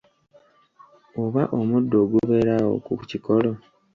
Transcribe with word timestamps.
Oba 1.23 1.43
omuddo 1.59 1.95
ogubeera 2.03 2.51
awo 2.61 2.73
ku 2.85 2.93
kikolo. 3.09 3.51